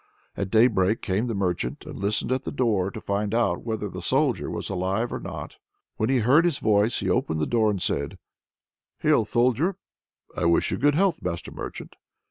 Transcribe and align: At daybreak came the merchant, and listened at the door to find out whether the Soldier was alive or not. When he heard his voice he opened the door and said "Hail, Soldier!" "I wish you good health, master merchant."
At 0.35 0.49
daybreak 0.49 1.03
came 1.03 1.27
the 1.27 1.35
merchant, 1.35 1.85
and 1.85 1.99
listened 1.99 2.31
at 2.31 2.43
the 2.43 2.51
door 2.51 2.89
to 2.89 2.99
find 2.99 3.35
out 3.35 3.61
whether 3.63 3.87
the 3.87 4.01
Soldier 4.01 4.49
was 4.49 4.67
alive 4.67 5.13
or 5.13 5.19
not. 5.19 5.57
When 5.97 6.09
he 6.09 6.21
heard 6.21 6.43
his 6.43 6.57
voice 6.57 7.01
he 7.01 7.09
opened 7.11 7.39
the 7.39 7.45
door 7.45 7.69
and 7.69 7.79
said 7.79 8.17
"Hail, 9.01 9.25
Soldier!" 9.25 9.75
"I 10.35 10.45
wish 10.45 10.71
you 10.71 10.77
good 10.77 10.95
health, 10.95 11.21
master 11.21 11.51
merchant." 11.51 11.97